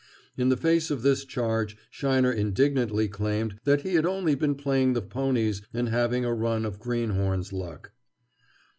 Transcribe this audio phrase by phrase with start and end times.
[0.35, 4.93] In the face of this charge Sheiner indignantly claimed that he had only been playing
[4.93, 7.91] the ponies and having a run of greenhorn's luck.